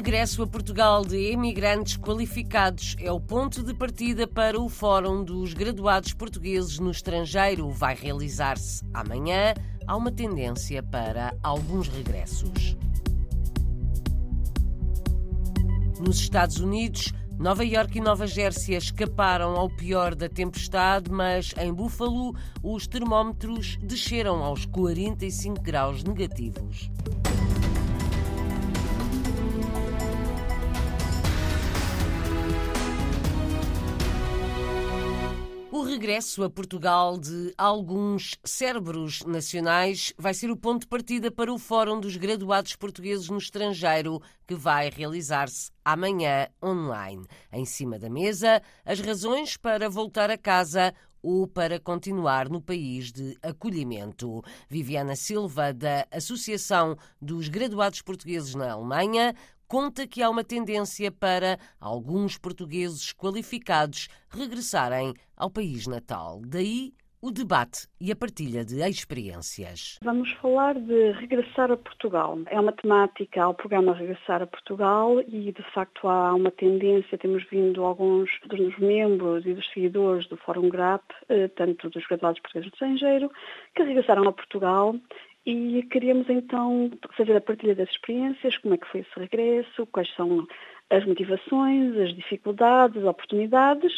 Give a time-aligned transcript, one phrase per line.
[0.00, 5.52] regresso a Portugal de emigrantes qualificados é o ponto de partida para o Fórum dos
[5.52, 7.68] Graduados Portugueses no Estrangeiro.
[7.68, 9.52] Vai realizar-se amanhã.
[9.86, 12.78] Há uma tendência para alguns regressos.
[15.98, 21.74] Nos Estados Unidos, Nova Iorque e Nova Gércia escaparam ao pior da tempestade, mas em
[21.74, 26.90] Buffalo os termómetros desceram aos 45 graus negativos.
[35.90, 41.58] Regresso a Portugal de alguns cérebros nacionais vai ser o ponto de partida para o
[41.58, 47.26] Fórum dos Graduados Portugueses no Estrangeiro, que vai realizar-se amanhã online.
[47.52, 53.10] Em cima da mesa, as razões para voltar a casa ou para continuar no país
[53.10, 54.42] de acolhimento.
[54.68, 59.34] Viviana Silva, da Associação dos Graduados Portugueses na Alemanha,
[59.70, 66.42] conta que há uma tendência para alguns portugueses qualificados regressarem ao país natal.
[66.44, 69.98] Daí o debate e a partilha de experiências.
[70.02, 72.38] Vamos falar de regressar a Portugal.
[72.46, 77.44] É uma temática ao programa Regressar a Portugal e, de facto, há uma tendência, temos
[77.48, 82.70] vindo alguns dos membros e dos seguidores do Fórum GRAP, eh, tanto dos graduados portugueses
[82.70, 83.30] do estrangeiro,
[83.76, 84.96] que regressaram a Portugal
[85.46, 90.12] e queríamos então fazer a partilha das experiências, como é que foi esse regresso, quais
[90.14, 90.46] são
[90.90, 93.92] as motivações, as dificuldades, as oportunidades,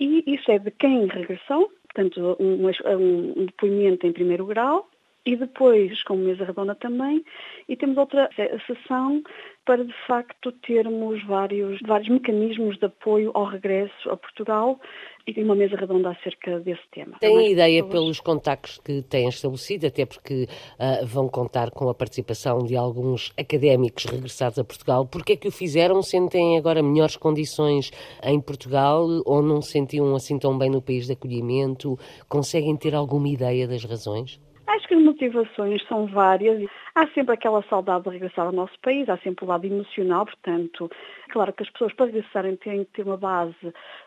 [0.00, 4.88] e isso é de quem regressou, portanto um, um depoimento em primeiro grau,
[5.28, 7.22] e depois com mesa redonda também,
[7.68, 8.30] e temos outra
[8.66, 9.22] sessão
[9.66, 14.80] para de facto termos vários, vários mecanismos de apoio ao regresso a Portugal
[15.26, 17.18] e uma mesa redonda acerca desse tema.
[17.20, 17.50] Tem é?
[17.50, 22.74] ideia pelos contactos que têm estabelecido, até porque uh, vão contar com a participação de
[22.74, 25.06] alguns académicos regressados a Portugal.
[25.06, 26.02] Porquê é que o fizeram?
[26.02, 27.90] Sentem agora melhores condições
[28.24, 31.98] em Portugal ou não se sentiam assim tão bem no país de acolhimento?
[32.26, 34.40] Conseguem ter alguma ideia das razões?
[34.66, 36.68] Acho que motivações são várias.
[36.94, 40.90] Há sempre aquela saudade de regressar ao nosso país, há sempre o lado emocional, portanto,
[41.30, 43.54] claro que as pessoas para regressarem têm que ter uma base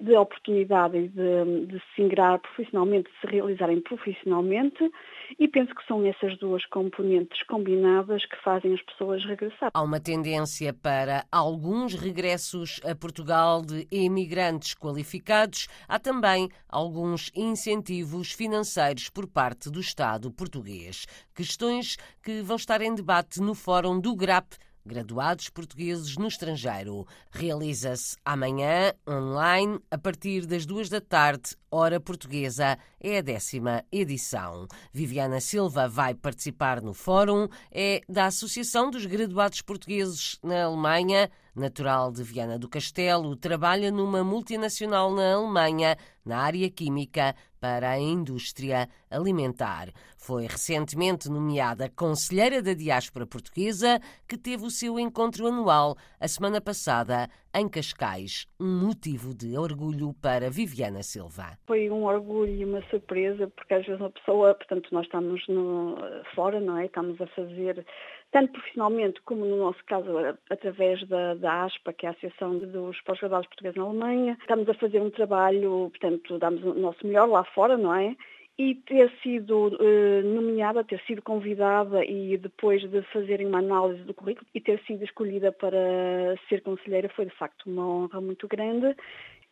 [0.00, 4.90] de oportunidade de, de se ingrar profissionalmente, de se realizarem profissionalmente
[5.38, 9.70] e penso que são essas duas componentes combinadas que fazem as pessoas regressar.
[9.72, 15.68] Há uma tendência para alguns regressos a Portugal de imigrantes qualificados.
[15.88, 21.06] Há também alguns incentivos financeiros por parte do Estado português.
[21.34, 27.06] Questões que vão estar em debate no Fórum do GRAP graduados portugueses no estrangeiro.
[27.30, 32.78] Realiza-se amanhã, online, a partir das duas da tarde, hora portuguesa.
[33.00, 34.66] É a décima edição.
[34.92, 41.30] Viviana Silva vai participar no fórum, é da Associação dos Graduados Portugueses na Alemanha.
[41.54, 47.98] Natural de Viana do Castelo, trabalha numa multinacional na Alemanha, na área química, para a
[47.98, 49.88] indústria alimentar.
[50.18, 56.60] Foi recentemente nomeada Conselheira da Diáspora Portuguesa, que teve o seu encontro anual a semana
[56.60, 58.46] passada em Cascais.
[58.60, 61.56] Um motivo de orgulho para Viviana Silva.
[61.66, 65.96] Foi um orgulho e uma surpresa, porque às vezes uma pessoa, portanto, nós estamos no,
[66.34, 66.86] fora, não é?
[66.86, 67.86] Estamos a fazer
[68.34, 70.10] tanto profissionalmente como no nosso caso
[70.50, 74.36] através da, da ASPA, que é a Associação dos Pós-Graduados Portugueses na Alemanha.
[74.40, 78.16] Estamos a fazer um trabalho, portanto, damos o nosso melhor lá fora, não é?
[78.58, 84.12] E ter sido uh, nomeada, ter sido convidada e depois de fazerem uma análise do
[84.12, 88.96] currículo e ter sido escolhida para ser conselheira foi de facto uma honra muito grande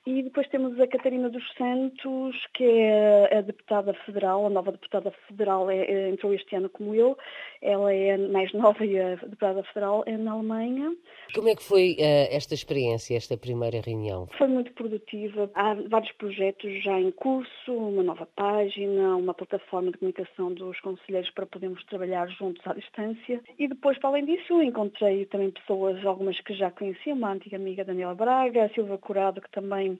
[0.04, 5.12] e depois temos a Catarina dos Santos, que é a deputada federal, a nova deputada
[5.28, 7.16] federal é, é, entrou este ano como eu.
[7.60, 10.96] Ela é mais nova e a deputada federal é na Alemanha.
[11.32, 14.26] Como é que foi uh, esta experiência, esta primeira reunião?
[14.36, 15.48] Foi muito produtiva.
[15.54, 21.30] Há vários projetos já em curso, uma nova página, uma plataforma de comunicação dos conselheiros
[21.30, 23.40] para podermos trabalhar juntos à distância.
[23.56, 27.84] E depois, para além disso, encontrei também pessoas, algumas que já conheciam, uma antiga amiga
[27.84, 29.91] Daniela Braga, a Silva Curado, que também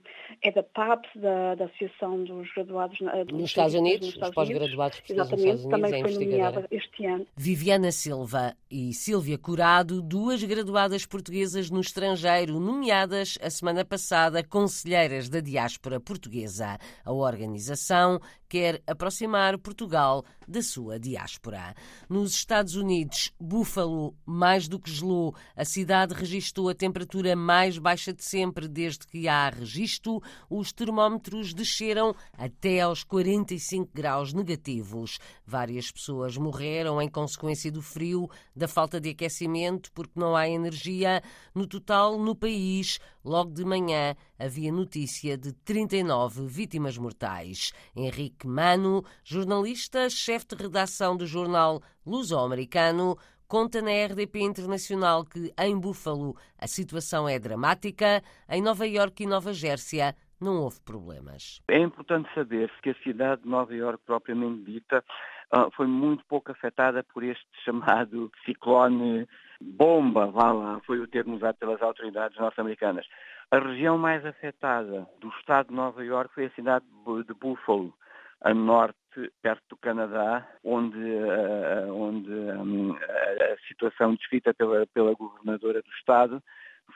[0.43, 5.03] é da PAPS, da, da Associação dos Graduados na, nos Estados Unidos, nos os pós-graduados
[5.09, 7.27] Exatamente, também foi nomeada este ano.
[7.37, 15.29] Viviana Silva e Silvia Curado, duas graduadas portuguesas no estrangeiro, nomeadas a semana passada conselheiras
[15.29, 16.79] da diáspora portuguesa.
[17.05, 18.21] A organização
[18.53, 21.75] quer aproximar Portugal da sua diáspora.
[22.07, 25.35] Nos Estados Unidos, Buffalo mais do que gelou.
[25.57, 30.21] A cidade registrou a temperatura mais baixa de sempre desde que há registro.
[30.51, 35.19] Os termómetros desceram até aos 45 graus negativos.
[35.47, 41.23] Várias pessoas morreram em consequência do frio, da falta de aquecimento, porque não há energia.
[41.55, 47.73] No total, no país, logo de manhã, havia notícia de 39 vítimas mortais.
[47.97, 53.17] Henrique Mano, jornalista, chefe de redação do jornal Luso-Americano,
[53.47, 59.27] conta na RDP Internacional que em Buffalo a situação é dramática, em Nova Iorque e
[59.27, 61.63] Nova Gércia não houve problemas.
[61.69, 65.05] É importante saber que a cidade de Nova Iorque propriamente dita
[65.53, 69.29] ah, foi muito pouco afetada por este chamado ciclone
[69.63, 73.07] bomba, vá lá, foi o termo usado pelas autoridades norte-americanas.
[73.51, 76.85] A região mais afetada do estado de Nova Iorque foi a cidade
[77.27, 77.93] de Buffalo,
[78.41, 78.97] a norte,
[79.43, 86.43] perto do Canadá, onde, uh, onde um, a situação descrita pela, pela governadora do estado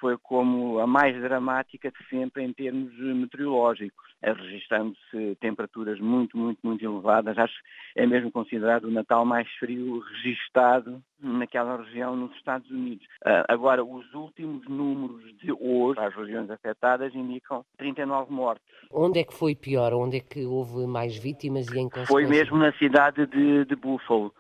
[0.00, 6.84] foi como a mais dramática de sempre em termos meteorológicos, registando-se temperaturas muito, muito, muito
[6.84, 7.36] elevadas.
[7.38, 13.06] Acho que é mesmo considerado o Natal mais frio registado naquela região nos Estados Unidos.
[13.24, 18.64] Ah, agora, os últimos números de hoje, as regiões afetadas, indicam 39 mortes.
[18.90, 19.92] Onde é que foi pior?
[19.94, 21.88] Onde é que houve mais vítimas e em?
[22.06, 24.32] Foi mesmo na cidade de, de Buffalo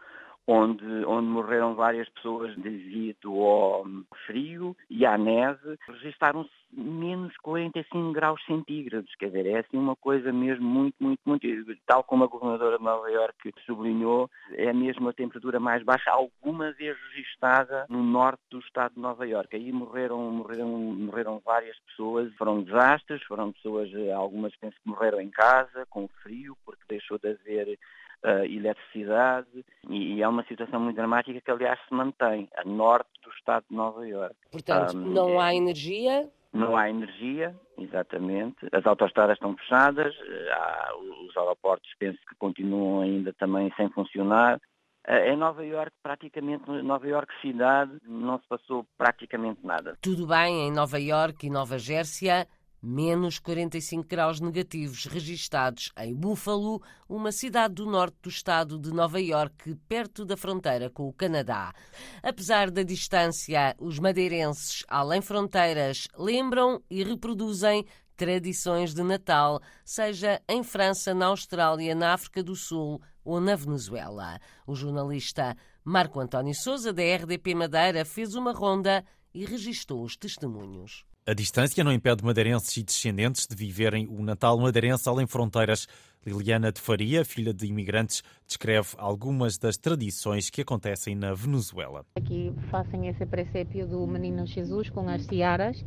[0.46, 3.84] onde, onde morreram várias pessoas devido ao
[4.26, 10.32] frio e à neve, registaram-se menos 45 graus centígrados, quer dizer, é assim uma coisa
[10.32, 11.46] mesmo muito, muito, muito,
[11.86, 16.72] tal como a governadora de Nova Iorque sublinhou, é mesmo a temperatura mais baixa alguma
[16.72, 19.56] vez registada no norte do estado de Nova Iorque.
[19.56, 25.30] Aí morreram, morreram, morreram várias pessoas, foram desastres, foram pessoas, algumas penso que morreram em
[25.30, 27.78] casa, com frio, porque deixou de haver
[28.24, 33.10] uh, eletricidade e, e, é uma situação muito dramática que, aliás, se mantém a norte
[33.22, 34.36] do estado de Nova Iorque.
[34.50, 36.28] Portanto, um, não há energia?
[36.52, 38.56] Não há energia, exatamente.
[38.72, 40.90] As autostradas estão fechadas, eh, há,
[41.26, 44.58] os aeroportos penso que continuam ainda também sem funcionar.
[45.06, 49.98] Eh, em Nova Iorque, praticamente, Nova Iorque cidade, não se passou praticamente nada.
[50.00, 52.46] Tudo bem em Nova Iorque e Nova Gércia,
[52.86, 59.20] menos 45 graus negativos registados em Buffalo, uma cidade do norte do estado de Nova
[59.20, 61.74] Iorque, perto da fronteira com o Canadá.
[62.22, 67.84] Apesar da distância, os madeirenses, além fronteiras, lembram e reproduzem
[68.16, 74.38] tradições de Natal, seja em França, na Austrália, na África do Sul ou na Venezuela.
[74.64, 79.04] O jornalista Marco António Souza, da RDP Madeira, fez uma ronda
[79.34, 81.04] e registou os testemunhos.
[81.28, 85.88] A distância não impede madeirenses e descendentes de viverem o Natal madeirense além fronteiras.
[86.24, 92.06] Liliana de Faria, filha de imigrantes, descreve algumas das tradições que acontecem na Venezuela.
[92.14, 95.84] Aqui fazem esse presépio do Menino Jesus com as tiaras.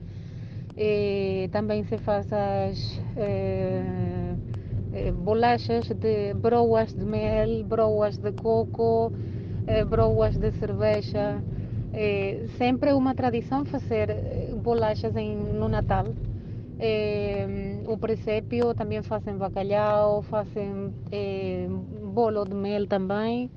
[0.76, 4.36] E também se faz as eh,
[4.92, 9.14] eh, bolachas de broas de mel, broas de coco,
[9.68, 11.42] eh, broas de cerveja.
[11.94, 16.06] É sempre uma tradição fazer eh, bolachas em, no Natal.
[16.80, 17.46] É,
[17.86, 21.68] o presépio também fazem bacalhau, fazem é,
[22.14, 23.52] bolo de mel também.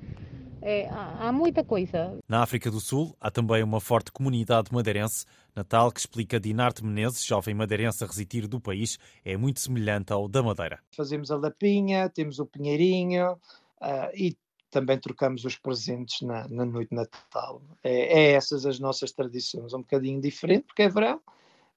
[0.61, 2.19] É, há, há muita coisa.
[2.29, 5.26] Na África do Sul há também uma forte comunidade madeirense.
[5.55, 10.26] Natal, que explica Dinarte Menezes, jovem madeirense a residir do país, é muito semelhante ao
[10.26, 10.78] da Madeira.
[10.97, 14.35] Fazemos a lapinha, temos o pinheirinho uh, e
[14.73, 17.62] também trocamos os presentes na, na noite de Natal.
[17.85, 21.21] É, é, essas as nossas tradições, um bocadinho diferente, porque é verão,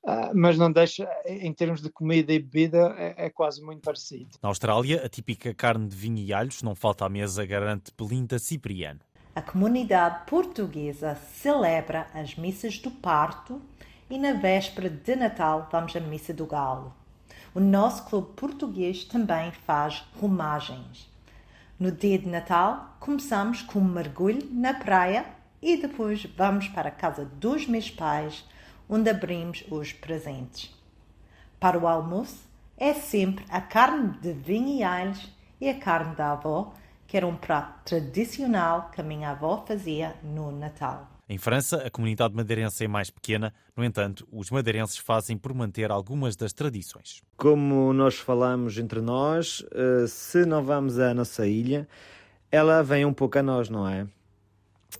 [0.03, 4.29] uh, mas não deixa, em termos de comida e bebida, é, é, quase muito parecido.
[4.41, 8.39] Na Austrália, a típica carne de vinho e alhos não falta à mesa, garante Belinda
[8.39, 9.01] Cipriano.
[9.35, 13.61] A comunidade portuguesa celebra as missas do parto
[14.09, 16.93] e na véspera de Natal vamos à missa do galo.
[17.53, 21.13] O nosso clube português também faz romagens.
[21.77, 25.25] No dia de Natal, começamos com um mergulho na praia
[25.61, 28.45] e depois vamos para a casa dos meus pais,
[28.87, 30.73] onde abrimos os presentes.
[31.59, 35.29] Para o almoço, é sempre a carne de vinho alhos
[35.59, 36.73] e a carne da avó,
[37.05, 41.14] que era um prato tradicional que a minha avó fazia no Natal.
[41.27, 45.89] Em França, a comunidade madeirense é mais pequena, no entanto, os madeirenses fazem por manter
[45.89, 47.23] algumas das tradições.
[47.35, 51.87] Como nós falamos entre nós, eh, se não vamos à nossa ilha,
[52.51, 54.05] ela vem um pouco a nós, não é?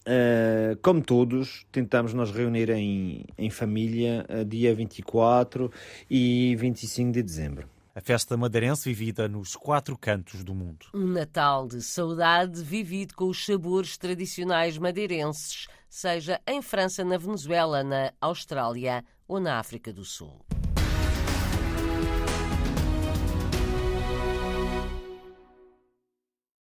[0.04, 5.72] Eh, como todos, tentamos nos reunir em, em família eh, dia 24
[6.10, 7.75] e 25 de dezembro.
[7.96, 10.88] A festa madeirense vivida nos quatro cantos do mundo.
[10.94, 17.86] Um Natal de saudade vivido com os sabores tradicionais madeirenses, seja em França, na Venezuela,
[17.86, 20.46] na Austrália ou na África do Sul.